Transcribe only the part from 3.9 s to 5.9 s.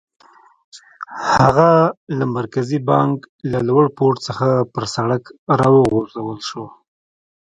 پوړ څخه پر سړک را